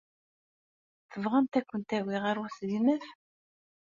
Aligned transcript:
Tebɣamt 1.11 1.53
ad 1.59 1.65
kent-awiɣ 1.69 2.21
ɣer 2.25 2.37
usegnaf? 2.43 3.05